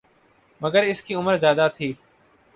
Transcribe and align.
مگر 0.61 0.83
اس 0.83 1.01
کی 1.01 1.13
عمر 1.15 1.37
زیادہ 1.37 1.67
تھی 1.75 1.93